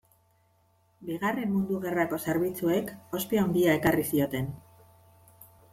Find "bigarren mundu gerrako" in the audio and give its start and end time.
1.09-2.21